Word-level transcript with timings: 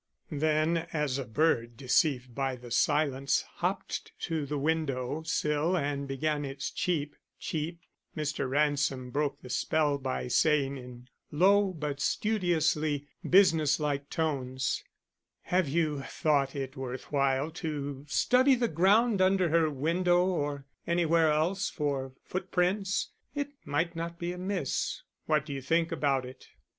Then, 0.31 0.87
as 0.93 1.19
a 1.19 1.25
bird, 1.25 1.77
deceived 1.77 2.33
by 2.33 2.55
the 2.55 2.71
silence, 2.71 3.43
hopped 3.57 4.13
to 4.21 4.47
the 4.47 4.57
window 4.57 5.21
sill 5.27 5.77
and 5.77 6.07
began 6.07 6.43
its 6.43 6.71
cheep, 6.71 7.15
"cheep," 7.39 7.81
Mr. 8.17 8.49
Ransom 8.49 9.11
broke 9.11 9.39
the 9.43 9.49
spell 9.51 9.99
by 9.99 10.27
saying 10.27 10.75
in 10.77 11.07
low 11.31 11.71
but 11.71 11.99
studiously 11.99 13.09
business 13.29 13.79
like 13.79 14.09
tones: 14.09 14.83
"Have 15.43 15.69
you 15.69 16.01
thought 16.01 16.55
it 16.55 16.75
worth 16.75 17.11
while 17.11 17.51
to 17.61 18.03
study 18.07 18.55
the 18.55 18.67
ground 18.67 19.21
under 19.21 19.49
her 19.49 19.69
window 19.69 20.25
or 20.25 20.65
anywhere 20.87 21.31
else 21.31 21.69
for 21.69 22.13
footprints? 22.23 23.11
It 23.35 23.49
might 23.65 23.95
not 23.95 24.17
be 24.17 24.33
amiss; 24.33 25.03
what 25.27 25.45
do 25.45 25.53
you 25.53 25.61
think 25.61 25.91
about 25.91 26.25
it?" 26.25 26.47